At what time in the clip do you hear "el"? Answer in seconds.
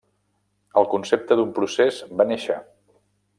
0.81-0.87